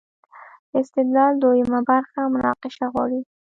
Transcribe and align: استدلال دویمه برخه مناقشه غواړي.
استدلال 0.79 1.33
دویمه 1.43 1.79
برخه 1.89 2.19
مناقشه 2.35 2.85
غواړي. 2.93 3.21